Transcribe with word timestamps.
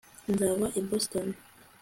nzava 0.31 0.67
i 0.79 0.81
boston 0.89 1.29